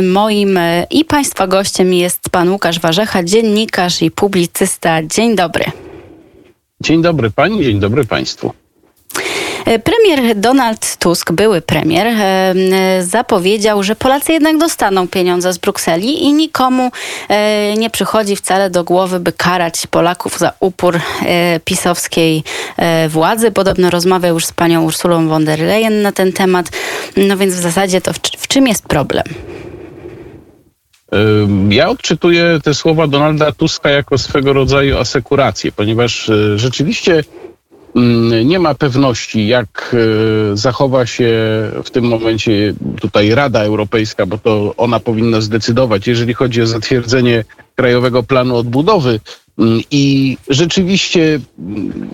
Moim 0.00 0.56
e, 0.56 0.86
i 0.90 1.04
Państwa 1.04 1.46
gościem 1.46 1.94
jest 1.94 2.30
pan 2.30 2.50
Łukasz 2.50 2.80
Warzecha, 2.80 3.22
dziennikarz 3.22 4.02
i 4.02 4.10
publicysta. 4.10 5.02
Dzień 5.02 5.36
dobry. 5.36 5.64
Dzień 6.80 7.02
dobry 7.02 7.30
Pani, 7.30 7.64
dzień 7.64 7.80
dobry 7.80 8.04
Państwu. 8.04 8.52
E, 9.64 9.78
premier 9.78 10.36
Donald 10.36 10.96
Tusk, 10.96 11.32
były 11.32 11.60
premier, 11.60 12.06
e, 12.06 12.54
zapowiedział, 13.02 13.82
że 13.82 13.96
Polacy 13.96 14.32
jednak 14.32 14.58
dostaną 14.58 15.08
pieniądze 15.08 15.52
z 15.52 15.58
Brukseli 15.58 16.24
i 16.24 16.32
nikomu 16.32 16.90
nie 17.78 17.90
przychodzi 17.90 18.36
wcale 18.36 18.70
do 18.70 18.84
głowy, 18.84 19.20
by 19.20 19.32
karać 19.32 19.86
Polaków 19.86 20.38
za 20.38 20.52
upór 20.60 21.00
pisowskiej 21.64 22.42
władzy. 23.08 23.50
Podobno 23.50 23.90
rozmawiał 23.90 24.34
już 24.34 24.46
z 24.46 24.52
panią 24.52 24.84
Ursulą 24.84 25.28
von 25.28 25.44
der 25.44 25.60
Leyen 25.60 26.02
na 26.02 26.12
ten 26.12 26.32
temat. 26.32 26.66
No 27.16 27.36
więc 27.36 27.54
w 27.54 27.60
zasadzie 27.60 28.00
to 28.00 28.12
w, 28.12 28.18
w 28.38 28.48
czym 28.48 28.66
jest 28.66 28.88
problem? 28.88 29.24
Ja 31.68 31.88
odczytuję 31.88 32.58
te 32.64 32.74
słowa 32.74 33.06
Donalda 33.06 33.52
Tuska 33.52 33.90
jako 33.90 34.18
swego 34.18 34.52
rodzaju 34.52 34.98
asekurację, 34.98 35.72
ponieważ 35.72 36.28
e, 36.28 36.58
rzeczywiście 36.58 37.24
nie 38.44 38.58
ma 38.58 38.74
pewności, 38.74 39.46
jak 39.46 39.96
e, 40.52 40.56
zachowa 40.56 41.06
się 41.06 41.30
w 41.84 41.90
tym 41.90 42.04
momencie 42.04 42.74
tutaj 43.00 43.34
Rada 43.34 43.60
Europejska, 43.60 44.26
bo 44.26 44.38
to 44.38 44.74
ona 44.76 45.00
powinna 45.00 45.40
zdecydować, 45.40 46.06
jeżeli 46.06 46.34
chodzi 46.34 46.62
o 46.62 46.66
zatwierdzenie 46.66 47.44
Krajowego 47.74 48.22
Planu 48.22 48.56
Odbudowy. 48.56 49.20
I 49.90 50.36
rzeczywiście 50.48 51.40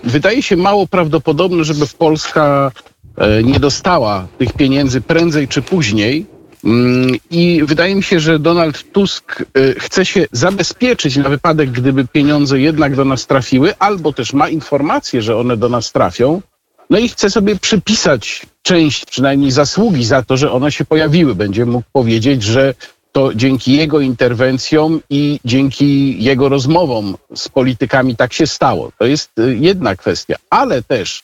wydaje 0.03 0.43
się 0.43 0.55
mało 0.57 0.87
prawdopodobne, 0.87 1.63
żeby 1.63 1.85
Polska 1.97 2.71
e, 3.17 3.43
nie 3.43 3.59
dostała 3.59 4.27
tych 4.37 4.53
pieniędzy 4.53 5.01
prędzej 5.01 5.47
czy 5.47 5.61
później. 5.61 6.25
Mm, 6.63 7.15
I 7.31 7.61
wydaje 7.65 7.95
mi 7.95 8.03
się, 8.03 8.19
że 8.19 8.39
Donald 8.39 8.91
Tusk 8.91 9.43
y, 9.57 9.75
chce 9.79 10.05
się 10.05 10.25
zabezpieczyć 10.31 11.17
na 11.17 11.29
wypadek, 11.29 11.71
gdyby 11.71 12.07
pieniądze 12.07 12.59
jednak 12.59 12.95
do 12.95 13.05
nas 13.05 13.27
trafiły, 13.27 13.73
albo 13.79 14.13
też 14.13 14.33
ma 14.33 14.49
informację, 14.49 15.21
że 15.21 15.37
one 15.37 15.57
do 15.57 15.69
nas 15.69 15.91
trafią. 15.91 16.41
No 16.89 16.97
i 16.97 17.09
chce 17.09 17.29
sobie 17.29 17.55
przypisać 17.55 18.45
część 18.61 19.05
przynajmniej 19.05 19.51
zasługi 19.51 20.05
za 20.05 20.23
to, 20.23 20.37
że 20.37 20.51
one 20.51 20.71
się 20.71 20.85
pojawiły. 20.85 21.35
Będzie 21.35 21.65
mógł 21.65 21.87
powiedzieć, 21.93 22.43
że 22.43 22.73
to 23.11 23.33
dzięki 23.33 23.77
jego 23.77 23.99
interwencjom 23.99 25.01
i 25.09 25.39
dzięki 25.45 26.23
jego 26.23 26.49
rozmowom 26.49 27.17
z 27.35 27.49
politykami 27.49 28.15
tak 28.15 28.33
się 28.33 28.47
stało. 28.47 28.91
To 28.97 29.05
jest 29.05 29.39
y, 29.39 29.57
jedna 29.59 29.95
kwestia, 29.95 30.35
ale 30.49 30.83
też 30.83 31.23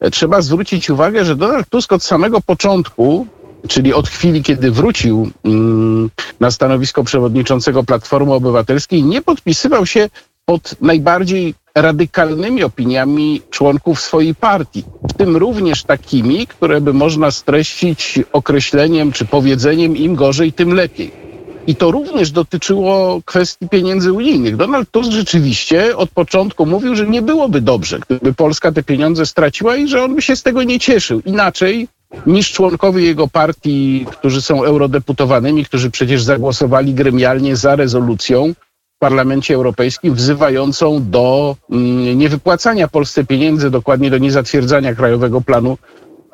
e, 0.00 0.10
trzeba 0.10 0.40
zwrócić 0.42 0.90
uwagę, 0.90 1.24
że 1.24 1.36
Donald 1.36 1.68
Tusk 1.68 1.92
od 1.92 2.02
samego 2.02 2.40
początku 2.40 3.26
czyli 3.68 3.94
od 3.94 4.08
chwili, 4.08 4.42
kiedy 4.42 4.70
wrócił 4.70 5.30
mm, 5.44 6.10
na 6.40 6.50
stanowisko 6.50 7.04
przewodniczącego 7.04 7.84
Platformy 7.84 8.32
Obywatelskiej, 8.32 9.02
nie 9.02 9.22
podpisywał 9.22 9.86
się 9.86 10.08
pod 10.44 10.74
najbardziej 10.80 11.54
radykalnymi 11.74 12.64
opiniami 12.64 13.42
członków 13.50 14.00
swojej 14.00 14.34
partii, 14.34 14.84
w 15.10 15.12
tym 15.12 15.36
również 15.36 15.82
takimi, 15.82 16.46
które 16.46 16.80
by 16.80 16.92
można 16.92 17.30
streścić 17.30 18.18
określeniem 18.32 19.12
czy 19.12 19.24
powiedzeniem 19.24 19.96
im 19.96 20.14
gorzej, 20.14 20.52
tym 20.52 20.74
lepiej. 20.74 21.26
I 21.66 21.76
to 21.76 21.90
również 21.90 22.30
dotyczyło 22.30 23.20
kwestii 23.24 23.68
pieniędzy 23.68 24.12
unijnych. 24.12 24.56
Donald 24.56 24.90
Tusk 24.90 25.12
rzeczywiście 25.12 25.96
od 25.96 26.10
początku 26.10 26.66
mówił, 26.66 26.94
że 26.96 27.06
nie 27.06 27.22
byłoby 27.22 27.60
dobrze, 27.60 27.98
gdyby 28.08 28.34
Polska 28.34 28.72
te 28.72 28.82
pieniądze 28.82 29.26
straciła 29.26 29.76
i 29.76 29.88
że 29.88 30.04
on 30.04 30.14
by 30.14 30.22
się 30.22 30.36
z 30.36 30.42
tego 30.42 30.62
nie 30.62 30.80
cieszył. 30.80 31.22
Inaczej 31.24 31.88
niż 32.26 32.52
członkowie 32.52 33.04
jego 33.04 33.28
partii, 33.28 34.06
którzy 34.12 34.42
są 34.42 34.64
eurodeputowanymi, 34.64 35.64
którzy 35.64 35.90
przecież 35.90 36.22
zagłosowali 36.22 36.94
gremialnie 36.94 37.56
za 37.56 37.76
rezolucją 37.76 38.52
w 38.96 38.98
Parlamencie 38.98 39.54
Europejskim 39.54 40.14
wzywającą 40.14 41.10
do 41.10 41.56
mm, 41.70 42.18
niewypłacania 42.18 42.88
Polsce 42.88 43.24
pieniędzy, 43.24 43.70
dokładnie 43.70 44.10
do 44.10 44.18
niezatwierdzania 44.18 44.94
Krajowego 44.94 45.40
Planu 45.40 45.78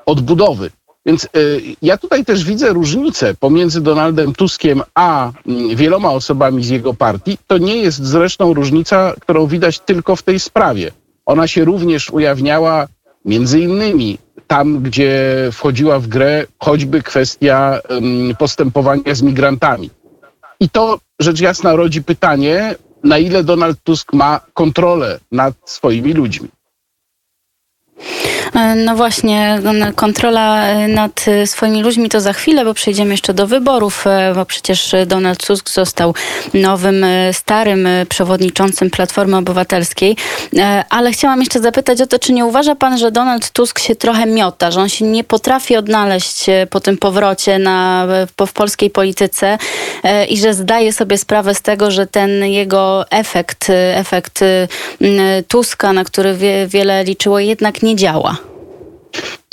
Odbudowy. 0.07 0.71
Więc 1.07 1.25
y, 1.25 1.29
ja 1.83 1.99
tutaj 1.99 2.25
też 2.25 2.45
widzę 2.45 2.73
różnicę 2.73 3.35
pomiędzy 3.35 3.81
Donaldem 3.81 4.33
Tuskiem 4.33 4.83
a 4.95 5.29
y, 5.29 5.77
wieloma 5.77 6.11
osobami 6.11 6.65
z 6.65 6.69
jego 6.69 6.95
partii. 6.95 7.39
To 7.47 7.59
nie 7.59 7.77
jest 7.77 8.05
zresztą 8.05 8.55
różnica, 8.55 9.15
którą 9.21 9.47
widać 9.47 9.81
tylko 9.81 10.17
w 10.17 10.23
tej 10.23 10.41
sprawie. 10.41 10.93
Ona 11.27 11.47
się 11.47 11.65
również 11.65 12.11
ujawniała 12.11 12.89
między 13.25 13.61
innymi 13.61 14.19
tam, 14.53 14.83
gdzie 14.83 15.11
wchodziła 15.53 15.99
w 15.99 16.07
grę 16.07 16.47
choćby 16.59 17.03
kwestia 17.03 17.81
postępowania 18.39 19.15
z 19.15 19.23
migrantami. 19.23 19.91
I 20.61 20.71
to 20.71 20.99
rzecz 21.21 21.41
jasna 21.41 21.77
rodzi 21.77 22.03
pytanie, 22.03 22.75
na 23.05 23.19
ile 23.19 23.45
Donald 23.45 23.79
Tusk 23.85 24.13
ma 24.13 24.41
kontrolę 24.55 25.21
nad 25.33 25.55
swoimi 25.65 26.13
ludźmi. 26.13 26.49
E, 28.55 28.75
no 28.75 28.97
właśnie, 28.97 29.61
kontrola 29.95 30.67
e, 30.67 30.89
nad 30.89 31.25
e, 31.29 31.47
swoimi 31.47 31.83
ludźmi 31.83 32.09
to 32.09 32.21
za 32.21 32.33
chwilę, 32.33 32.65
bo 32.65 32.75
przejdziemy 32.75 33.11
jeszcze 33.11 33.35
do 33.35 33.47
wyborów, 33.47 34.05
bo 34.35 34.45
przecież 34.45 34.95
Donald 35.07 35.47
Tusk 35.47 35.71
został 35.71 36.15
nowym, 36.55 37.07
starym 37.33 37.89
przewodniczącym 38.09 38.91
Platformy 38.91 39.37
Obywatelskiej. 39.37 40.17
Ale 40.91 41.13
chciałam 41.13 41.41
jeszcze 41.41 41.61
zapytać 41.61 42.01
o 42.01 42.07
to, 42.07 42.19
czy 42.19 42.33
nie 42.33 42.45
uważa 42.45 42.75
pan, 42.75 42.99
że 42.99 43.11
Donald 43.11 43.51
Tusk 43.51 43.79
się 43.79 43.97
trochę 43.97 44.27
miota, 44.27 44.71
że 44.71 44.81
on 44.81 44.89
się 44.89 45.05
nie 45.05 45.25
potrafi 45.25 45.77
odnaleźć 45.77 46.47
po 46.71 46.81
tym 46.81 46.99
powrocie 46.99 47.59
na, 47.59 48.07
po, 48.37 48.47
w 48.47 48.53
polskiej 48.53 48.91
polityce 48.91 49.59
i 50.29 50.39
że 50.39 50.55
zdaje 50.55 50.93
sobie 50.93 51.19
sprawę 51.19 51.55
z 51.55 51.63
tego, 51.63 51.91
że 51.91 52.07
ten 52.07 52.45
jego 52.45 53.11
efekt, 53.11 53.67
efekt 53.95 54.41
Tuska, 55.49 55.93
na 55.93 56.05
który 56.05 56.35
wie, 56.35 56.67
wiele 56.67 57.05
liczyło, 57.05 57.39
jednak 57.39 57.83
nie 57.83 57.97
działa? 57.97 58.42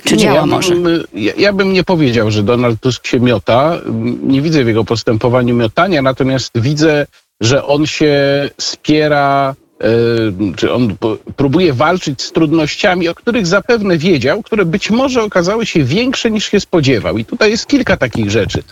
Czy 0.04 0.16
nie, 0.16 0.24
działa 0.24 0.36
ja 0.36 0.46
może? 0.46 0.76
Bym, 0.76 1.04
ja, 1.14 1.34
ja, 1.38 1.54
bym 1.54 1.74
nie 1.74 1.84
powiedział, 1.84 2.32
że 2.32 2.44
Donald 2.44 2.80
Tusk 2.80 3.08
się 3.08 3.20
miota. 3.20 3.78
Nie 4.24 4.42
widzę 4.42 4.64
w 4.64 4.68
jego 4.68 4.84
postępowaniu 4.84 5.56
miotania, 5.56 6.02
natomiast 6.02 6.52
widzę, 6.56 7.08
że 7.42 7.66
on 7.66 7.86
się 7.86 8.14
spiera, 8.58 9.56
yy, 9.80 10.56
czy 10.56 10.74
on 10.74 10.96
próbuje 11.36 11.74
walczyć 11.74 12.22
z 12.22 12.32
trudnościami, 12.32 13.08
o 13.08 13.16
których 13.16 13.48
zapewne 13.48 13.98
wiedział, 13.98 14.44
które 14.44 14.66
być 14.66 14.92
może 14.92 15.24
okazały 15.24 15.66
się 15.66 15.84
większe 15.84 16.31
niż 16.31 16.52
się 16.52 16.60
spodziewał. 16.60 17.18
I 17.18 17.26
tutaj 17.26 17.52
jest 17.52 17.68
kilka 17.68 17.98
takich 17.98 18.31
rzeczy. 18.31 18.64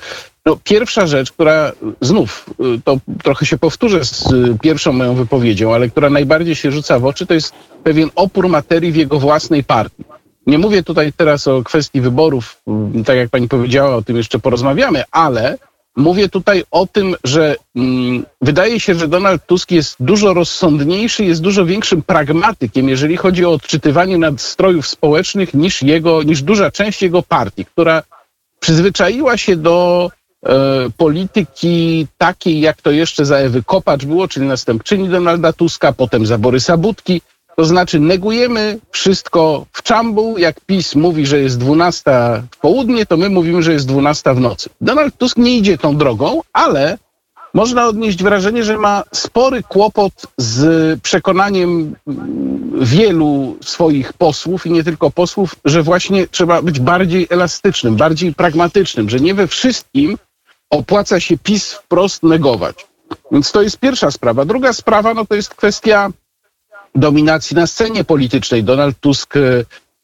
No, 0.45 0.57
pierwsza 0.63 1.07
rzecz, 1.07 1.31
która 1.31 1.71
znów, 2.01 2.49
y, 2.77 2.81
to 2.83 2.97
trochę 3.23 3.45
się 3.45 3.57
powtórzę 3.57 4.05
z 4.05 4.31
y, 4.31 4.57
pierwszą 4.61 4.93
moją 4.93 5.15
wypowiedzią, 5.15 5.73
ale 5.73 5.89
która 5.89 6.09
najbardziej 6.09 6.55
się 6.55 6.71
rzuca 6.71 6.99
w 6.99 7.05
oczy, 7.05 7.25
to 7.25 7.33
jest 7.33 7.53
pewien 7.83 8.09
opór 8.15 8.49
materii 8.49 8.91
w 8.91 8.95
jego 8.95 9.19
własnej 9.19 9.63
partii. 9.63 10.03
Nie 10.47 10.57
mówię 10.57 10.83
tutaj 10.83 11.13
teraz 11.13 11.47
o 11.47 11.63
kwestii 11.63 12.01
wyborów, 12.01 12.61
mm, 12.67 13.03
tak 13.03 13.17
jak 13.17 13.29
pani 13.29 13.47
powiedziała, 13.47 13.95
o 13.95 14.01
tym 14.01 14.17
jeszcze 14.17 14.39
porozmawiamy, 14.39 15.03
ale 15.11 15.57
mówię 15.95 16.29
tutaj 16.29 16.63
o 16.71 16.87
tym, 16.87 17.15
że 17.23 17.55
mm, 17.75 18.25
wydaje 18.41 18.79
się, 18.79 18.95
że 18.95 19.07
Donald 19.07 19.45
Tusk 19.45 19.71
jest 19.71 19.95
dużo 19.99 20.33
rozsądniejszy, 20.33 21.25
jest 21.25 21.41
dużo 21.41 21.65
większym 21.65 22.01
pragmatykiem, 22.01 22.89
jeżeli 22.89 23.17
chodzi 23.17 23.45
o 23.45 23.51
odczytywanie 23.51 24.17
nadstrojów 24.17 24.87
społecznych 24.87 25.53
niż 25.53 25.81
jego, 25.83 26.23
niż 26.23 26.41
duża 26.41 26.71
część 26.71 27.01
jego 27.01 27.23
partii, 27.23 27.65
która 27.65 28.03
przyzwyczaiła 28.59 29.37
się 29.37 29.55
do 29.55 30.09
e, 30.45 30.53
polityki 30.97 32.07
takiej, 32.17 32.59
jak 32.59 32.81
to 32.81 32.91
jeszcze 32.91 33.25
za 33.25 33.37
Ewy 33.37 33.63
Kopacz 33.63 34.05
było, 34.05 34.27
czyli 34.27 34.45
następczyni 34.45 35.09
Donalda 35.09 35.53
Tuska, 35.53 35.93
potem 35.93 36.25
za 36.25 36.37
Borysa 36.37 36.77
Budki, 36.77 37.21
to 37.59 37.65
znaczy 37.65 37.99
negujemy 37.99 38.79
wszystko 38.91 39.65
w 39.71 39.83
czambu. 39.83 40.37
Jak 40.37 40.61
PiS 40.61 40.95
mówi, 40.95 41.25
że 41.25 41.39
jest 41.39 41.57
12 41.57 42.11
w 42.51 42.57
południe, 42.57 43.05
to 43.05 43.17
my 43.17 43.29
mówimy, 43.29 43.63
że 43.63 43.73
jest 43.73 43.87
12 43.87 44.33
w 44.33 44.39
nocy. 44.39 44.69
Donald 44.81 45.17
Tusk 45.17 45.37
nie 45.37 45.57
idzie 45.57 45.77
tą 45.77 45.97
drogą, 45.97 46.41
ale 46.53 46.97
można 47.53 47.87
odnieść 47.87 48.23
wrażenie, 48.23 48.63
że 48.63 48.77
ma 48.77 49.03
spory 49.11 49.63
kłopot 49.63 50.13
z 50.37 51.01
przekonaniem 51.01 51.95
wielu 52.81 53.57
swoich 53.61 54.13
posłów 54.13 54.65
i 54.65 54.71
nie 54.71 54.83
tylko 54.83 55.11
posłów, 55.11 55.55
że 55.65 55.83
właśnie 55.83 56.27
trzeba 56.27 56.61
być 56.61 56.79
bardziej 56.79 57.27
elastycznym, 57.29 57.95
bardziej 57.95 58.33
pragmatycznym, 58.33 59.09
że 59.09 59.19
nie 59.19 59.33
we 59.33 59.47
wszystkim 59.47 60.17
opłaca 60.69 61.19
się 61.19 61.37
PiS 61.37 61.73
wprost 61.73 62.23
negować. 62.23 62.87
Więc 63.31 63.51
to 63.51 63.61
jest 63.61 63.79
pierwsza 63.79 64.11
sprawa. 64.11 64.45
Druga 64.45 64.73
sprawa 64.73 65.13
no 65.13 65.25
to 65.25 65.35
jest 65.35 65.55
kwestia 65.55 66.11
dominacji 66.97 67.55
na 67.55 67.67
scenie 67.67 68.03
politycznej. 68.03 68.63
Donald 68.63 68.99
Tusk 68.99 69.37
e, 69.37 69.39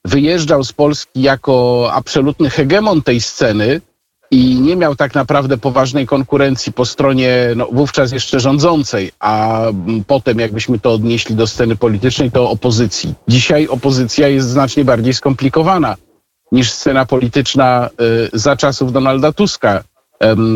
wyjeżdżał 0.05 0.63
z 0.63 0.73
Polski 0.73 1.21
jako 1.21 1.89
absolutny 1.93 2.49
hegemon 2.49 3.01
tej 3.01 3.21
sceny 3.21 3.81
i 4.31 4.61
nie 4.61 4.75
miał 4.75 4.95
tak 4.95 5.15
naprawdę 5.15 5.57
poważnej 5.57 6.07
konkurencji 6.07 6.73
po 6.73 6.85
stronie 6.85 7.49
no, 7.55 7.67
wówczas 7.71 8.11
jeszcze 8.11 8.39
rządzącej, 8.39 9.11
a 9.19 9.61
potem 10.07 10.39
jakbyśmy 10.39 10.79
to 10.79 10.93
odnieśli 10.93 11.35
do 11.35 11.47
sceny 11.47 11.75
politycznej, 11.75 12.31
to 12.31 12.49
opozycji. 12.49 13.13
Dzisiaj 13.27 13.67
opozycja 13.67 14.27
jest 14.27 14.49
znacznie 14.49 14.85
bardziej 14.85 15.13
skomplikowana 15.13 15.95
niż 16.51 16.71
scena 16.71 17.05
polityczna 17.05 17.89
y, 18.33 18.39
za 18.39 18.55
czasów 18.55 18.91
Donalda 18.91 19.31
Tuska. 19.31 19.83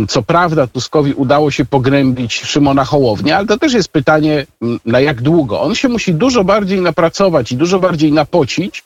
Co 0.07 0.23
prawda 0.23 0.67
Tuskowi 0.67 1.13
udało 1.13 1.51
się 1.51 1.65
pogrębić 1.65 2.33
Szymona 2.33 2.85
Hołownię, 2.85 3.37
ale 3.37 3.47
to 3.47 3.57
też 3.57 3.73
jest 3.73 3.89
pytanie, 3.89 4.45
na 4.85 4.99
jak 4.99 5.21
długo. 5.21 5.61
On 5.61 5.75
się 5.75 5.89
musi 5.89 6.13
dużo 6.13 6.43
bardziej 6.43 6.81
napracować 6.81 7.51
i 7.51 7.57
dużo 7.57 7.79
bardziej 7.79 8.11
napocić, 8.11 8.83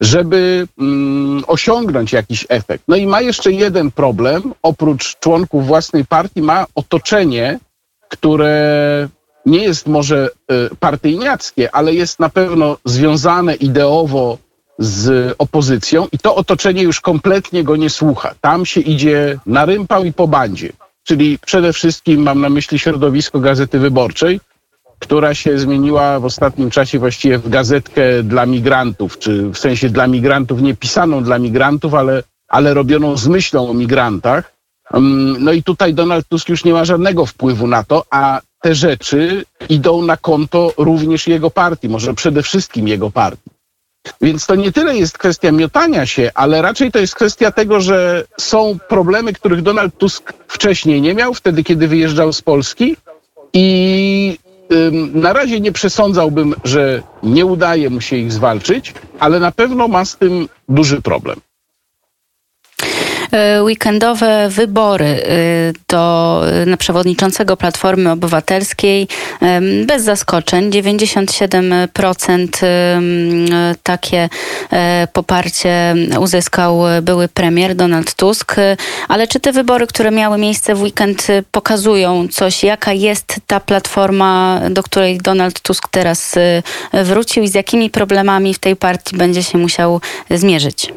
żeby 0.00 0.68
mm, 0.78 1.44
osiągnąć 1.46 2.12
jakiś 2.12 2.46
efekt. 2.48 2.84
No 2.88 2.96
i 2.96 3.06
ma 3.06 3.20
jeszcze 3.20 3.52
jeden 3.52 3.90
problem, 3.90 4.54
oprócz 4.62 5.18
członków 5.18 5.66
własnej 5.66 6.04
partii, 6.04 6.42
ma 6.42 6.66
otoczenie, 6.74 7.58
które 8.08 9.08
nie 9.46 9.62
jest 9.62 9.86
może 9.86 10.30
y, 10.72 10.76
partyjniackie, 10.76 11.74
ale 11.74 11.94
jest 11.94 12.20
na 12.20 12.28
pewno 12.28 12.76
związane 12.84 13.54
ideowo 13.54 14.38
z 14.78 15.34
opozycją 15.38 16.06
i 16.12 16.18
to 16.18 16.34
otoczenie 16.34 16.82
już 16.82 17.00
kompletnie 17.00 17.64
go 17.64 17.76
nie 17.76 17.90
słucha. 17.90 18.34
Tam 18.40 18.66
się 18.66 18.80
idzie 18.80 19.38
na 19.46 19.64
rympał 19.64 20.04
i 20.04 20.12
po 20.12 20.28
bandzie. 20.28 20.72
Czyli 21.04 21.38
przede 21.38 21.72
wszystkim 21.72 22.22
mam 22.22 22.40
na 22.40 22.48
myśli 22.48 22.78
środowisko 22.78 23.40
Gazety 23.40 23.78
Wyborczej, 23.78 24.40
która 24.98 25.34
się 25.34 25.58
zmieniła 25.58 26.20
w 26.20 26.24
ostatnim 26.24 26.70
czasie 26.70 26.98
właściwie 26.98 27.38
w 27.38 27.48
gazetkę 27.48 28.22
dla 28.22 28.46
migrantów, 28.46 29.18
czy 29.18 29.50
w 29.50 29.58
sensie 29.58 29.90
dla 29.90 30.06
migrantów, 30.06 30.62
nie 30.62 30.74
pisaną 30.74 31.24
dla 31.24 31.38
migrantów, 31.38 31.94
ale, 31.94 32.22
ale 32.48 32.74
robioną 32.74 33.16
z 33.16 33.28
myślą 33.28 33.70
o 33.70 33.74
migrantach. 33.74 34.52
Mm, 34.92 35.44
no 35.44 35.52
i 35.52 35.62
tutaj 35.62 35.94
Donald 35.94 36.28
Tusk 36.28 36.48
już 36.48 36.64
nie 36.64 36.72
ma 36.72 36.84
żadnego 36.84 37.26
wpływu 37.26 37.66
na 37.66 37.84
to, 37.84 38.04
a 38.10 38.40
te 38.62 38.74
rzeczy 38.74 39.44
idą 39.68 40.02
na 40.02 40.16
konto 40.16 40.72
również 40.78 41.26
jego 41.28 41.50
partii, 41.50 41.88
może 41.88 42.14
przede 42.14 42.42
wszystkim 42.42 42.88
jego 42.88 43.10
partii. 43.10 43.57
Więc 44.20 44.46
to 44.46 44.54
nie 44.54 44.72
tyle 44.72 44.96
jest 44.96 45.18
kwestia 45.18 45.52
miotania 45.52 46.06
się, 46.06 46.30
ale 46.34 46.62
raczej 46.62 46.92
to 46.92 46.98
jest 46.98 47.14
kwestia 47.14 47.52
tego, 47.52 47.80
że 47.80 48.24
są 48.38 48.78
problemy, 48.88 49.32
których 49.32 49.62
Donald 49.62 49.98
Tusk 49.98 50.32
wcześniej 50.48 51.00
nie 51.02 51.14
miał, 51.14 51.34
wtedy 51.34 51.64
kiedy 51.64 51.88
wyjeżdżał 51.88 52.32
z 52.32 52.42
Polski 52.42 52.96
i 53.52 54.38
na 55.12 55.32
razie 55.32 55.60
nie 55.60 55.72
przesądzałbym, 55.72 56.54
że 56.64 57.02
nie 57.22 57.46
udaje 57.46 57.90
mu 57.90 58.00
się 58.00 58.16
ich 58.16 58.32
zwalczyć, 58.32 58.94
ale 59.18 59.40
na 59.40 59.52
pewno 59.52 59.88
ma 59.88 60.04
z 60.04 60.16
tym 60.16 60.48
duży 60.68 61.02
problem. 61.02 61.40
E, 63.32 63.62
weekendowe 63.62 64.48
wybory 64.48 65.04
e, 65.04 65.18
do, 65.88 66.42
na 66.66 66.76
przewodniczącego 66.76 67.56
Platformy 67.56 68.10
Obywatelskiej 68.10 69.08
bez 69.86 70.02
zaskoczeń. 70.02 70.70
97% 70.70 72.48
takie 73.82 74.28
e, 74.72 75.08
poparcie 75.12 75.94
uzyskał 76.20 76.80
były 77.02 77.28
premier 77.28 77.74
Donald 77.74 78.14
Tusk. 78.14 78.56
Ale 79.08 79.26
czy 79.26 79.40
te 79.40 79.52
wybory, 79.52 79.86
które 79.86 80.10
miały 80.10 80.38
miejsce 80.38 80.74
w 80.74 80.82
weekend, 80.82 81.26
pokazują 81.52 82.28
coś, 82.28 82.64
jaka 82.64 82.92
jest 82.92 83.36
ta 83.46 83.60
platforma, 83.60 84.60
do 84.70 84.82
której 84.82 85.18
Donald 85.18 85.60
Tusk 85.60 85.88
teraz 85.90 86.34
wrócił 86.92 87.42
i 87.42 87.48
z 87.48 87.54
jakimi 87.54 87.90
problemami 87.90 88.54
w 88.54 88.58
tej 88.58 88.76
partii 88.76 89.16
będzie 89.16 89.42
się 89.42 89.58
musiał 89.58 90.00
zmierzyć? 90.30 90.92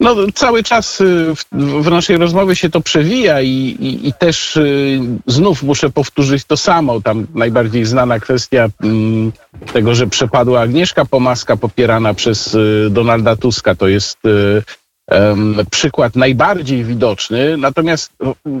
No, 0.00 0.16
cały 0.34 0.62
czas 0.62 1.00
y, 1.00 1.34
w, 1.82 1.90
naszej 1.90 2.16
rozmowie 2.16 2.56
się 2.56 2.70
to 2.70 2.80
przewija 2.80 3.40
i, 3.40 3.48
i, 3.48 4.08
i, 4.08 4.12
też 4.12 4.56
y, 4.56 5.00
znów 5.26 5.62
muszę 5.62 5.90
powtórzyć 5.90 6.44
to 6.44 6.56
samo. 6.56 7.00
Tam 7.00 7.26
najbardziej 7.34 7.84
znana 7.84 8.20
kwestia 8.20 8.68
mm, 8.82 9.32
tego, 9.72 9.94
że 9.94 10.06
przepadła 10.06 10.60
Agnieszka 10.60 11.04
Pomaska 11.04 11.56
popierana 11.56 12.14
przez 12.14 12.54
y, 12.54 12.88
Donalda 12.90 13.36
Tuska. 13.36 13.74
To 13.74 13.88
jest 13.88 14.18
przykład 15.70 16.16
najbardziej 16.16 16.84
widoczny. 16.84 17.56
Natomiast 17.56 18.12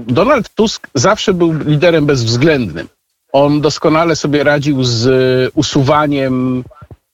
Donald 0.06 0.54
Tusk 0.54 0.88
zawsze 0.94 1.34
był 1.34 1.52
liderem 1.52 2.06
bezwzględnym. 2.06 2.88
On 3.32 3.60
doskonale 3.60 4.16
sobie 4.16 4.44
radził 4.44 4.84
z 4.84 5.50
usuwaniem 5.54 6.64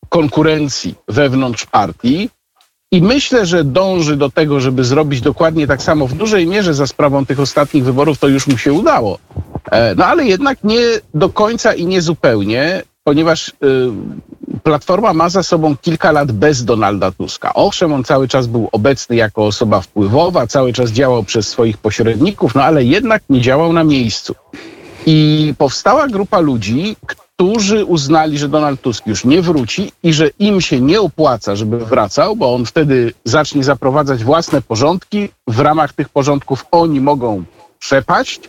konkurencji 0.09 0.95
wewnątrz 1.09 1.67
partii 1.67 2.31
i 2.93 3.03
myślę, 3.03 3.47
że 3.47 3.65
dąży 3.65 4.17
do 4.17 4.31
tego, 4.31 4.61
żeby 4.61 4.85
zrobić 4.85 5.21
dokładnie 5.21 5.67
tak 5.67 5.83
samo 5.83 6.07
w 6.07 6.15
dużej 6.15 6.47
mierze 6.47 6.75
za 6.75 6.87
sprawą 6.87 7.27
tych 7.27 7.41
ostatnich 7.41 7.85
wyborów, 7.85 8.19
to 8.19 8.29
już 8.29 8.47
mu 8.47 8.59
się 8.59 8.73
udało. 8.73 9.19
E, 9.71 9.95
no 9.95 10.07
ale 10.07 10.25
jednak 10.25 10.65
nie 10.65 10.81
do 11.15 11.29
końca 11.29 11.75
i 11.75 11.87
nie 11.87 12.03
zupełnie, 12.03 12.83
ponieważ 13.05 13.49
y, 13.49 13.53
Platforma 14.63 15.13
ma 15.13 15.29
za 15.29 15.43
sobą 15.43 15.77
kilka 15.77 16.13
lat 16.13 16.33
bez 16.33 16.65
Donalda 16.65 17.13
Tuska. 17.13 17.55
Owszem, 17.55 17.93
on 17.93 18.05
cały 18.05 18.29
czas 18.29 18.47
był 18.47 18.69
obecny 18.73 19.17
jako 19.17 19.47
osoba 19.47 19.81
wpływowa, 19.81 20.47
cały 20.47 20.73
czas 20.73 20.91
działał 20.91 21.25
przez 21.25 21.49
swoich 21.49 21.79
pośredników, 21.79 22.55
no 22.55 22.63
ale 22.63 22.85
jednak 22.85 23.23
nie 23.31 23.41
działał 23.41 23.73
na 23.73 23.85
miejscu. 23.85 24.35
I 25.07 25.55
powstała 25.59 26.09
grupa 26.09 26.39
ludzi, 26.39 26.97
którzy 27.39 27.85
uznali, 27.85 28.39
że 28.39 28.49
Donald 28.49 28.81
Tusk 28.81 29.07
już 29.07 29.25
nie 29.25 29.43
wróci 29.43 29.93
i 30.03 30.13
że 30.13 30.31
im 30.39 30.61
się 30.61 30.81
nie 30.81 31.01
opłaca, 31.01 31.57
żeby 31.57 31.79
wracał, 31.79 32.37
bo 32.37 32.55
on 32.55 32.65
wtedy 32.65 33.13
zacznie 33.25 33.65
zaprowadzać 33.65 34.25
własne 34.25 34.63
porządki. 34.63 35.29
W 35.47 35.61
ramach 35.61 35.93
tych 35.93 36.09
porządków 36.09 36.65
oni 36.71 37.01
mogą 37.01 37.45
przepaść. 37.79 38.41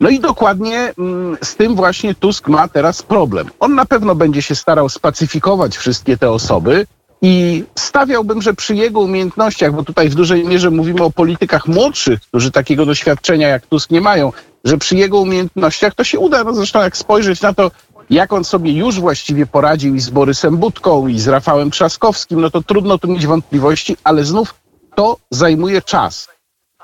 No 0.00 0.08
i 0.08 0.20
dokładnie 0.20 0.92
mm, 0.98 1.36
z 1.42 1.56
tym 1.56 1.76
właśnie 1.76 2.14
Tusk 2.14 2.48
ma 2.48 2.68
teraz 2.68 3.02
problem. 3.02 3.50
On 3.60 3.74
na 3.74 3.86
pewno 3.86 4.14
będzie 4.14 4.42
się 4.42 4.54
starał 4.54 4.88
spacyfikować 4.88 5.76
wszystkie 5.76 6.16
te 6.16 6.30
osoby 6.30 6.86
i 7.22 7.64
stawiałbym, 7.78 8.42
że 8.42 8.54
przy 8.54 8.74
jego 8.74 9.00
umiejętnościach, 9.00 9.72
bo 9.72 9.82
tutaj 9.82 10.08
w 10.08 10.14
dużej 10.14 10.44
mierze 10.44 10.70
mówimy 10.70 11.02
o 11.02 11.10
politykach 11.10 11.66
młodszych, 11.66 12.20
którzy 12.20 12.50
takiego 12.50 12.86
doświadczenia 12.86 13.48
jak 13.48 13.66
Tusk 13.66 13.90
nie 13.90 14.00
mają, 14.00 14.32
że 14.64 14.78
przy 14.78 14.96
jego 14.96 15.20
umiejętnościach 15.20 15.94
to 15.94 16.04
się 16.04 16.18
uda. 16.18 16.44
No 16.44 16.54
zresztą 16.54 16.82
jak 16.82 16.96
spojrzeć 16.96 17.40
na 17.42 17.54
to, 17.54 17.70
jak 18.12 18.32
on 18.32 18.44
sobie 18.44 18.72
już 18.72 19.00
właściwie 19.00 19.46
poradził 19.46 19.94
i 19.94 20.00
z 20.00 20.10
Borysem 20.10 20.56
Budką, 20.56 21.08
i 21.08 21.18
z 21.18 21.28
Rafałem 21.28 21.70
Trzaskowskim, 21.70 22.40
no 22.40 22.50
to 22.50 22.62
trudno 22.62 22.98
tu 22.98 23.08
mieć 23.08 23.26
wątpliwości, 23.26 23.96
ale 24.04 24.24
znów 24.24 24.54
to 24.94 25.16
zajmuje 25.30 25.82
czas. 25.82 26.28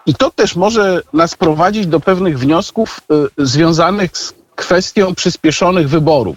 I 0.06 0.14
to 0.14 0.30
też 0.30 0.56
może 0.56 1.02
nas 1.12 1.34
prowadzić 1.34 1.86
do 1.86 2.00
pewnych 2.00 2.38
wniosków 2.38 3.00
y, 3.40 3.46
związanych 3.46 4.16
z 4.16 4.34
kwestią 4.56 5.14
przyspieszonych 5.14 5.88
wyborów. 5.88 6.36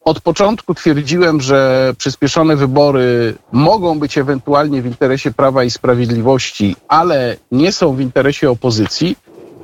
Od 0.00 0.20
początku 0.20 0.74
twierdziłem, 0.74 1.40
że 1.40 1.92
przyspieszone 1.98 2.56
wybory 2.56 3.34
mogą 3.52 3.98
być 3.98 4.18
ewentualnie 4.18 4.82
w 4.82 4.86
interesie 4.86 5.30
Prawa 5.30 5.64
i 5.64 5.70
Sprawiedliwości, 5.70 6.76
ale 6.88 7.36
nie 7.52 7.72
są 7.72 7.94
w 7.94 8.00
interesie 8.00 8.50
opozycji. 8.50 9.16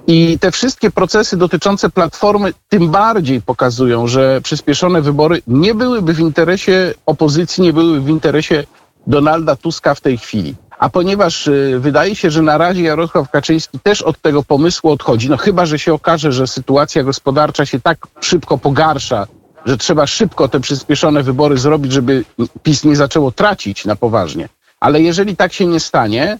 I 0.07 0.39
te 0.39 0.51
wszystkie 0.51 0.91
procesy 0.91 1.37
dotyczące 1.37 1.91
platformy 1.91 2.53
tym 2.69 2.91
bardziej 2.91 3.43
pokazują, 3.43 4.07
że 4.07 4.41
przyspieszone 4.41 5.03
wybory 5.03 5.43
nie 5.47 5.75
byłyby 5.75 6.15
w 6.15 6.21
interesie 6.21 6.95
opozycji, 7.07 7.63
nie 7.63 7.73
byłyby 7.73 8.01
w 8.01 8.09
interesie 8.09 8.65
Donalda 9.07 9.57
Tuska 9.57 9.95
w 9.95 10.01
tej 10.01 10.19
chwili. 10.19 10.55
A 10.79 10.89
ponieważ 10.89 11.47
y, 11.47 11.77
wydaje 11.81 12.17
się, 12.17 12.31
że 12.31 12.43
na 12.43 12.59
razie 12.59 12.83
Jarosław 12.83 13.31
Kaczyński 13.31 13.79
też 13.81 14.03
od 14.03 14.21
tego 14.21 14.43
pomysłu 14.43 14.91
odchodzi, 14.91 15.31
no 15.31 15.37
chyba, 15.37 15.67
że 15.67 15.79
się 15.79 15.95
okaże, 15.95 16.33
że 16.33 16.47
sytuacja 16.47 17.03
gospodarcza 17.03 17.67
się 17.67 17.81
tak 17.81 18.07
szybko 18.21 18.59
pogarsza, 18.59 19.27
że 19.67 19.77
trzeba 19.77 20.07
szybko 20.07 20.49
te 20.49 20.61
przyspieszone 20.61 21.23
wybory 21.23 21.59
zrobić, 21.59 21.93
żeby 21.93 22.25
PiS 22.63 22.85
nie 22.85 22.97
zaczęło 22.97 23.33
tracić 23.33 23.85
na 23.85 23.97
poważnie. 23.97 24.49
Ale 24.81 25.03
jeżeli 25.03 25.37
tak 25.37 25.53
się 25.53 25.67
nie 25.67 25.81
stanie, 25.81 26.39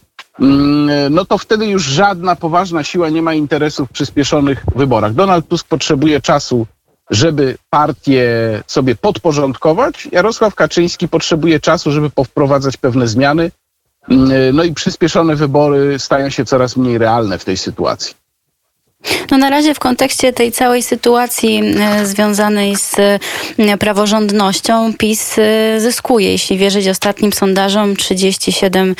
no 1.09 1.25
to 1.25 1.37
wtedy 1.37 1.65
już 1.65 1.83
żadna 1.83 2.35
poważna 2.35 2.83
siła 2.83 3.09
nie 3.09 3.21
ma 3.21 3.33
interesów 3.33 3.89
w 3.89 3.91
przyspieszonych 3.91 4.65
wyborach. 4.75 5.13
Donald 5.13 5.47
Tusk 5.47 5.67
potrzebuje 5.67 6.21
czasu, 6.21 6.67
żeby 7.09 7.57
partię 7.69 8.29
sobie 8.67 8.95
podporządkować. 8.95 10.07
Jarosław 10.11 10.55
Kaczyński 10.55 11.07
potrzebuje 11.07 11.59
czasu, 11.59 11.91
żeby 11.91 12.09
powprowadzać 12.09 12.77
pewne 12.77 13.07
zmiany. 13.07 13.51
Mm, 14.09 14.55
no 14.55 14.63
i 14.63 14.73
przyspieszone 14.73 15.35
wybory 15.35 15.99
stają 15.99 16.29
się 16.29 16.45
coraz 16.45 16.77
mniej 16.77 16.97
realne 16.97 17.39
w 17.39 17.45
tej 17.45 17.57
sytuacji. 17.57 18.22
No 19.31 19.37
na 19.37 19.49
razie 19.49 19.73
w 19.73 19.79
kontekście 19.79 20.33
tej 20.33 20.51
całej 20.51 20.83
sytuacji 20.83 21.61
e, 21.79 22.05
związanej 22.05 22.75
z 22.75 22.95
e, 23.57 23.77
praworządnością 23.77 24.93
PiS 24.93 25.35
e, 25.39 25.79
zyskuje. 25.79 26.31
Jeśli 26.31 26.57
wierzyć 26.57 26.87
ostatnim 26.87 27.33
sondażom 27.33 27.93
37% 27.93 28.95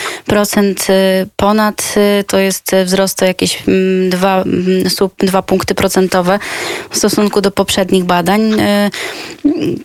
ponad 1.35 1.95
to 2.27 2.37
jest 2.37 2.71
wzrost 2.85 3.23
o 3.23 3.25
jakieś 3.25 3.63
2, 4.09 4.43
2 5.19 5.41
punkty 5.41 5.75
procentowe 5.75 6.39
w 6.89 6.97
stosunku 6.97 7.41
do 7.41 7.51
poprzednich 7.51 8.03
badań. 8.03 8.41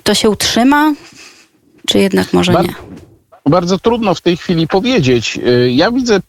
To 0.03 0.15
się 0.15 0.31
utrzyma, 0.31 0.95
czy 1.87 1.99
jednak 1.99 2.33
może 2.33 2.53
nie? 2.53 2.75
Bardzo 3.47 3.79
trudno 3.79 4.15
w 4.15 4.21
tej 4.21 4.37
chwili 4.37 4.69
powiedzieć. 4.69 5.39
Ja 5.69 5.91
widzę 5.91 6.21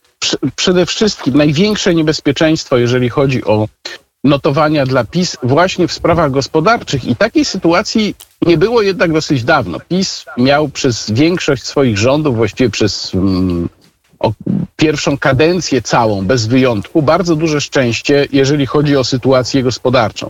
przede 0.55 0.85
wszystkim 0.85 1.37
największe 1.37 1.95
niebezpieczeństwo, 1.95 2.77
jeżeli 2.77 3.09
chodzi 3.09 3.43
o 3.43 3.67
notowania 4.23 4.85
dla 4.85 5.03
PiS 5.03 5.37
właśnie 5.43 5.87
w 5.87 5.93
sprawach 5.93 6.31
gospodarczych 6.31 7.05
i 7.05 7.15
takiej 7.15 7.45
sytuacji 7.45 8.15
nie 8.45 8.57
było 8.57 8.81
jednak 8.81 9.13
dosyć 9.13 9.43
dawno. 9.43 9.77
PiS 9.89 10.25
miał 10.37 10.69
przez 10.69 11.11
większość 11.11 11.63
swoich 11.63 11.97
rządów, 11.97 12.35
właściwie 12.35 12.69
przez 12.69 13.15
mm, 13.15 13.69
o 14.19 14.33
pierwszą 14.75 15.17
kadencję 15.17 15.81
całą, 15.81 16.25
bez 16.25 16.47
wyjątku, 16.47 17.01
bardzo 17.01 17.35
duże 17.35 17.61
szczęście, 17.61 18.27
jeżeli 18.31 18.65
chodzi 18.65 18.97
o 18.97 19.03
sytuację 19.03 19.63
gospodarczą. 19.63 20.29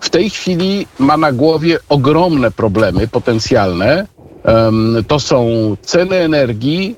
W 0.00 0.10
tej 0.10 0.30
chwili 0.30 0.86
ma 0.98 1.16
na 1.16 1.32
głowie 1.32 1.78
ogromne 1.88 2.50
problemy 2.50 3.08
potencjalne. 3.08 4.06
Em, 4.44 5.04
To 5.08 5.20
są 5.20 5.46
ceny 5.82 6.16
energii, 6.16 6.96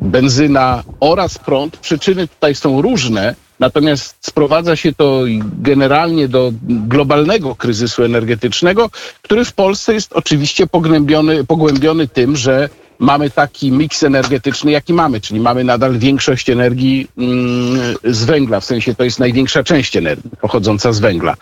benzyna 0.00 0.82
oraz 1.00 1.38
prąd. 1.38 1.76
Przyczyny 1.76 2.28
tutaj 2.28 2.54
są 2.54 2.82
różne, 2.82 3.34
natomiast 3.60 4.16
sprowadza 4.20 4.76
się 4.76 4.92
to 4.92 5.22
generalnie 5.62 6.28
do 6.28 6.52
globalnego 6.68 7.54
kryzysu 7.54 8.04
energetycznego, 8.04 8.90
który 9.22 9.44
w 9.44 9.52
Polsce 9.52 9.94
jest 9.94 10.12
oczywiście 10.12 10.66
pogłębiony, 10.66 11.44
pogłębiony 11.44 12.08
tym, 12.08 12.36
że 12.36 12.68
mamy 12.98 13.30
taki 13.30 13.72
miks 13.72 14.02
energetyczny, 14.02 14.70
jaki 14.70 14.94
mamy, 14.94 15.20
czyli 15.20 15.40
mamy 15.40 15.64
nadal 15.64 15.98
większość 15.98 16.50
energii 16.50 17.08
mm, 17.18 17.94
z 18.04 18.24
węgla, 18.24 18.60
w 18.60 18.64
sensie 18.64 18.94
to 18.94 19.04
jest 19.04 19.18
największa 19.18 19.64
część 19.64 19.96
energii 19.96 20.30
pochodząca 20.40 20.92
z 20.92 20.98
węgla. 20.98 21.34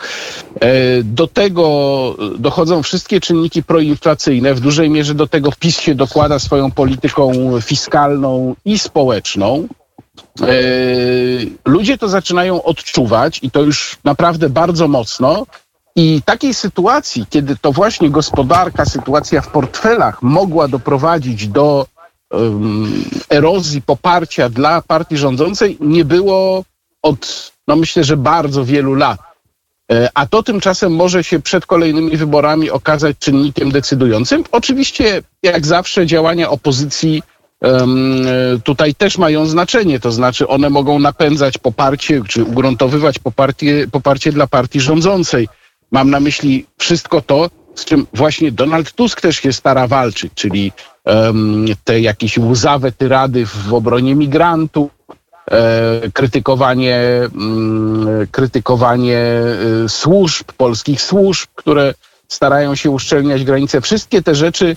E, 0.60 1.02
Do 1.02 1.26
tego 1.26 2.16
dochodzą 2.38 2.82
wszystkie 2.82 3.20
czynniki 3.20 3.62
proinflacyjne. 3.62 4.54
W 4.54 4.60
dużej 4.60 4.90
mierze 4.90 5.14
do 5.14 5.26
tego 5.26 5.50
PiS 5.60 5.80
się 5.80 5.94
dokłada 5.94 6.38
swoją 6.38 6.70
polityką 6.70 7.32
fiskalną 7.60 8.54
i 8.64 8.78
społeczną. 8.78 9.68
E, 10.42 10.46
Ludzie 11.64 11.98
to 11.98 12.08
zaczynają 12.08 12.62
odczuwać 12.62 13.38
i 13.42 13.50
to 13.50 13.62
już 13.62 13.98
naprawdę 14.04 14.50
bardzo 14.50 14.88
mocno. 14.88 15.46
I 15.96 16.22
takiej 16.24 16.54
sytuacji, 16.54 17.26
kiedy 17.30 17.56
to 17.56 17.72
właśnie 17.72 18.10
gospodarka, 18.10 18.84
sytuacja 18.84 19.40
w 19.40 19.48
portfelach 19.48 20.22
mogła 20.22 20.68
doprowadzić 20.68 21.48
do 21.48 21.86
um, 22.30 23.04
erozji 23.30 23.82
poparcia 23.82 24.48
dla 24.48 24.82
partii 24.82 25.16
rządzącej, 25.16 25.76
nie 25.80 26.04
było 26.04 26.64
od, 27.02 27.52
no 27.68 27.76
myślę, 27.76 28.04
że 28.04 28.16
bardzo 28.16 28.64
wielu 28.64 28.94
lat. 28.94 29.20
E, 29.92 30.10
A 30.14 30.26
to 30.26 30.42
tymczasem 30.42 30.94
może 30.94 31.24
się 31.24 31.40
przed 31.40 31.66
kolejnymi 31.66 32.16
wyborami 32.16 32.70
okazać 32.70 33.16
czynnikiem 33.18 33.70
decydującym. 33.70 34.44
Oczywiście, 34.52 35.22
jak 35.42 35.66
zawsze, 35.66 36.06
działania 36.06 36.50
opozycji 36.50 37.22
e, 37.64 37.86
tutaj 38.64 38.94
też 38.94 39.18
mają 39.18 39.46
znaczenie, 39.46 40.00
to 40.00 40.12
znaczy 40.12 40.48
one 40.48 40.70
mogą 40.70 40.98
napędzać 40.98 41.58
poparcie, 41.58 42.22
czy 42.28 42.44
ugruntowywać 42.44 43.18
poparcie, 43.18 43.86
poparcie 43.92 44.32
dla 44.32 44.46
partii 44.46 44.80
rządzącej. 44.80 45.48
Mam 45.96 46.10
na 46.10 46.20
myśli 46.20 46.66
wszystko 46.78 47.22
to, 47.22 47.50
z 47.74 47.84
czym 47.84 48.06
właśnie 48.14 48.52
Donald 48.52 48.92
Tusk 48.92 49.20
też 49.20 49.36
się 49.36 49.52
stara 49.52 49.86
walczyć, 49.86 50.32
czyli 50.34 50.72
em, 51.04 51.66
te 51.84 52.00
jakieś 52.00 52.38
łzawe 52.38 52.92
tyrady 52.92 53.46
w 53.46 53.74
obronie 53.74 54.14
migrantów, 54.14 54.90
e, 55.50 56.10
krytykowanie, 56.12 56.98
mm, 57.34 58.26
krytykowanie 58.30 59.20
y, 59.84 59.88
służb, 59.88 60.52
polskich 60.56 61.02
służb, 61.02 61.48
które 61.54 61.94
starają 62.28 62.74
się 62.74 62.90
uszczelniać 62.90 63.44
granice. 63.44 63.80
Wszystkie 63.80 64.22
te 64.22 64.34
rzeczy, 64.34 64.66
e, 64.70 64.76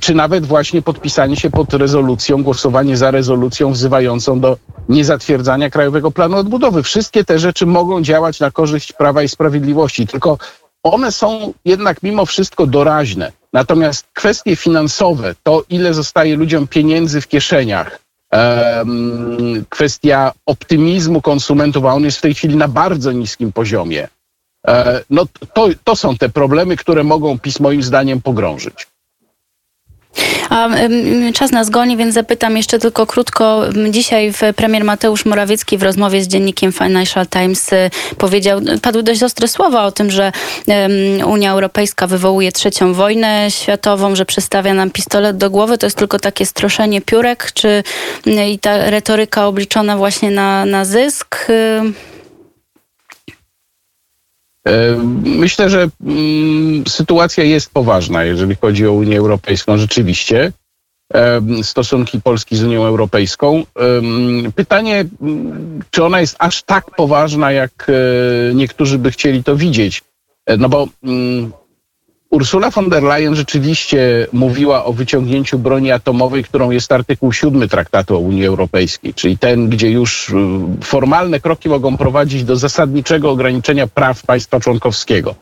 czy 0.00 0.14
nawet 0.14 0.46
właśnie 0.46 0.82
podpisanie 0.82 1.36
się 1.36 1.50
pod 1.50 1.74
rezolucją, 1.74 2.42
głosowanie 2.42 2.96
za 2.96 3.10
rezolucją 3.10 3.72
wzywającą 3.72 4.40
do 4.40 4.56
niezatwierdzania 4.88 5.70
Krajowego 5.70 6.10
Planu 6.10 6.36
Odbudowy. 6.36 6.82
Wszystkie 6.82 7.24
te 7.24 7.38
rzeczy 7.38 7.66
mogą 7.66 8.02
działać 8.02 8.40
na 8.40 8.50
korzyść 8.50 8.92
Prawa 8.92 9.22
i 9.22 9.28
Sprawiedliwości, 9.28 10.06
tylko 10.06 10.38
one 10.82 11.12
są 11.12 11.52
jednak 11.64 12.02
mimo 12.02 12.26
wszystko 12.26 12.66
doraźne. 12.66 13.32
Natomiast 13.52 14.06
kwestie 14.12 14.56
finansowe, 14.56 15.34
to 15.42 15.64
ile 15.70 15.94
zostaje 15.94 16.36
ludziom 16.36 16.66
pieniędzy 16.66 17.20
w 17.20 17.28
kieszeniach, 17.28 17.98
kwestia 19.68 20.32
optymizmu 20.46 21.22
konsumentów, 21.22 21.84
a 21.84 21.94
on 21.94 22.04
jest 22.04 22.18
w 22.18 22.20
tej 22.20 22.34
chwili 22.34 22.56
na 22.56 22.68
bardzo 22.68 23.12
niskim 23.12 23.52
poziomie, 23.52 24.08
e, 24.66 25.04
no 25.10 25.26
to, 25.54 25.68
to 25.84 25.96
są 25.96 26.16
te 26.16 26.28
problemy, 26.28 26.76
które 26.76 27.04
mogą 27.04 27.38
PiS 27.38 27.60
moim 27.60 27.82
zdaniem 27.82 28.22
pogrążyć. 28.22 28.86
A 30.50 30.68
czas 31.34 31.50
nas 31.50 31.70
goni, 31.70 31.96
więc 31.96 32.14
zapytam 32.14 32.56
jeszcze 32.56 32.78
tylko 32.78 33.06
krótko. 33.06 33.62
Dzisiaj 33.90 34.32
premier 34.56 34.84
Mateusz 34.84 35.24
Morawiecki 35.24 35.78
w 35.78 35.82
rozmowie 35.82 36.22
z 36.22 36.28
dziennikiem 36.28 36.72
Financial 36.72 37.26
Times 37.26 37.72
y, 37.72 37.90
powiedział, 38.18 38.60
padły 38.82 39.02
dość 39.02 39.22
ostre 39.22 39.48
słowa 39.48 39.84
o 39.84 39.92
tym, 39.92 40.10
że 40.10 40.32
Unia 41.26 41.52
Europejska 41.52 42.06
wywołuje 42.06 42.52
trzecią 42.52 42.94
wojnę 42.94 43.50
światową, 43.50 44.16
że 44.16 44.24
przystawia 44.26 44.74
nam 44.74 44.90
pistolet 44.90 45.36
do 45.36 45.50
głowy. 45.50 45.78
To 45.78 45.86
jest 45.86 45.96
tylko 45.96 46.18
takie 46.18 46.46
stroszenie 46.46 47.00
piórek, 47.00 47.52
czy 47.54 47.82
y, 48.26 48.50
i 48.50 48.58
ta 48.58 48.90
retoryka 48.90 49.46
obliczona 49.46 49.96
właśnie 49.96 50.30
na, 50.30 50.64
na 50.64 50.84
zysk? 50.84 51.46
E, 54.66 54.96
Myślę, 55.24 55.70
że 55.70 55.88
mm, 56.04 56.84
sytuacja 56.88 57.44
jest 57.44 57.70
poważna, 57.70 58.24
jeżeli 58.24 58.56
chodzi 58.56 58.86
o 58.86 58.92
Unię 58.92 59.18
Europejską. 59.18 59.76
Rzeczywiście 59.76 60.52
e, 61.14 61.40
stosunki 61.62 62.20
Polski 62.20 62.56
z 62.56 62.62
Unią 62.62 62.84
Europejską. 62.84 63.58
E, 63.58 64.52
Pytanie, 64.52 65.04
mm, 65.22 65.80
czy 65.90 66.04
ona 66.04 66.20
jest 66.20 66.36
aż 66.38 66.62
tak 66.62 66.90
poważna, 66.96 67.52
jak 67.52 67.90
niektórzy 68.54 68.98
by 68.98 69.10
chcieli 69.10 69.44
to 69.44 69.56
widzieć. 69.56 70.02
No 70.58 70.68
bo 70.68 70.88
mm, 71.02 71.52
Ursula 72.32 72.70
von 72.70 72.88
der 72.88 73.02
Leyen 73.02 73.34
rzeczywiście 73.34 74.26
mówiła 74.32 74.84
o 74.84 74.92
wyciągnięciu 74.92 75.58
broni 75.58 75.92
atomowej, 75.92 76.44
którą 76.44 76.70
jest 76.70 76.92
artykuł 76.92 77.32
7 77.32 77.68
Traktatu 77.68 78.16
o 78.16 78.18
Unii 78.18 78.46
Europejskiej, 78.46 79.14
czyli 79.14 79.38
ten, 79.38 79.68
gdzie 79.68 79.90
już 79.90 80.28
y, 80.28 80.34
formalne 80.82 81.40
kroki 81.40 81.68
mogą 81.68 81.96
prowadzić 81.96 82.44
do 82.44 82.56
zasadniczego 82.56 83.30
ograniczenia 83.30 83.86
praw 83.86 84.22
państwa 84.22 84.60
członkowskiego. 84.60 85.34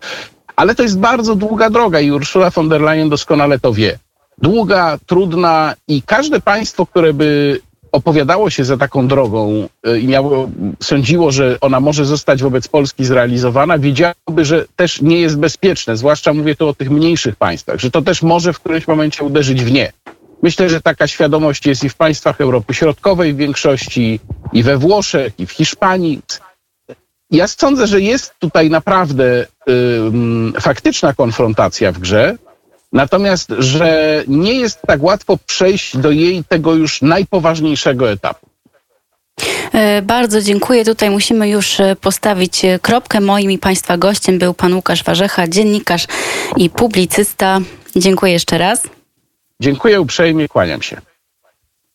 Ale 0.56 0.74
to 0.74 0.82
jest 0.82 0.98
bardzo 0.98 1.34
długa 1.36 1.70
droga 1.70 2.00
i 2.00 2.10
Ursula 2.10 2.50
von 2.50 2.68
der 2.68 2.80
Leyen 2.80 3.08
doskonale 3.08 3.58
to 3.58 3.72
wie. 3.72 3.98
Długa, 4.38 4.98
trudna 5.06 5.74
i 5.88 6.02
każde 6.02 6.40
państwo, 6.40 6.86
które 6.86 7.14
by 7.14 7.60
opowiadało 7.92 8.50
się 8.50 8.64
za 8.64 8.76
taką 8.76 9.08
drogą 9.08 9.68
y, 9.88 10.00
i 10.00 10.06
miało, 10.08 10.48
sądziło, 10.82 11.30
że 11.30 11.58
ona 11.60 11.80
może 11.80 12.04
zostać 12.04 12.42
wobec 12.42 12.68
Polski 12.68 13.04
zrealizowana, 13.04 13.78
wiedziałoby, 13.78 14.44
że 14.44 14.64
też 14.76 15.02
nie 15.02 15.20
jest 15.20 15.38
bezpieczne, 15.38 15.96
zwłaszcza 15.96 16.32
mówię 16.32 16.54
tu 16.54 16.68
o 16.68 16.74
tych 16.74 16.90
mniejszych 16.90 17.36
państwach, 17.36 17.80
że 17.80 17.90
to 17.90 18.02
też 18.02 18.22
może 18.22 18.52
w 18.52 18.60
którymś 18.60 18.88
momencie 18.88 19.24
uderzyć 19.24 19.64
w 19.64 19.72
nie. 19.72 19.92
Myślę, 20.42 20.68
że 20.68 20.80
taka 20.80 21.06
świadomość 21.06 21.66
jest 21.66 21.84
i 21.84 21.88
w 21.88 21.94
państwach 21.94 22.40
Europy 22.40 22.74
Środkowej 22.74 23.34
w 23.34 23.36
większości, 23.36 24.20
i 24.52 24.62
we 24.62 24.76
Włoszech, 24.76 25.32
i 25.38 25.46
w 25.46 25.52
Hiszpanii. 25.52 26.20
Ja 27.30 27.48
sądzę, 27.48 27.86
że 27.86 28.00
jest 28.00 28.34
tutaj 28.38 28.70
naprawdę 28.70 29.46
ym, 29.68 30.52
faktyczna 30.60 31.14
konfrontacja 31.14 31.92
w 31.92 31.98
grze, 31.98 32.36
Natomiast, 32.92 33.48
że 33.58 34.22
nie 34.28 34.54
jest 34.54 34.82
tak 34.86 35.02
łatwo 35.02 35.38
przejść 35.46 35.96
do 35.96 36.10
jej 36.10 36.44
tego 36.44 36.74
już 36.74 37.02
najpoważniejszego 37.02 38.10
etapu. 38.10 38.46
E, 39.72 40.02
Bardzo 40.02 40.42
dziękuję. 40.42 40.84
Tutaj 40.84 41.10
musimy 41.10 41.48
już 41.48 41.80
e, 41.80 41.96
postawić 41.96 42.64
e, 42.64 42.78
kropkę. 42.78 43.20
Moim 43.20 43.50
i 43.50 43.58
Państwa 43.58 43.98
gościem 43.98 44.38
był 44.38 44.54
pan 44.54 44.74
Łukasz 44.74 45.04
Warzecha, 45.04 45.48
dziennikarz 45.48 46.06
i 46.56 46.70
publicysta. 46.70 47.58
Dziękuję 47.96 48.32
jeszcze 48.32 48.58
raz. 48.58 48.82
Dziękuję 49.60 50.00
uprzejmie, 50.00 50.48
kłaniam 50.48 50.82
się. 50.82 51.00